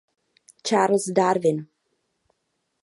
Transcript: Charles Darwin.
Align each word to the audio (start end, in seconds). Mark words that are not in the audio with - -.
Charles 0.63 1.11
Darwin. 1.13 1.67